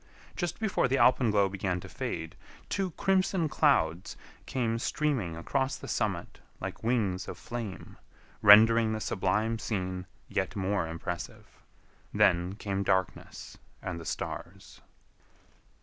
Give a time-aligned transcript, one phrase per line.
[0.35, 2.35] Just before the alpenglow began to fade,
[2.69, 7.97] two crimson clouds came streaming across the summit like wings of flame,
[8.41, 11.59] rendering the sublime scene yet more impressive;
[12.11, 14.81] then came darkness and the stars.